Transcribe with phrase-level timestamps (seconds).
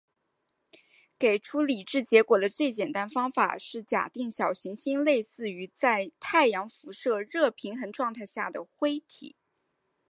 [1.19, 9.35] 给出理智结果的最简单方法是假定小行星类似于在太阳辐射热平衡状态下的灰体。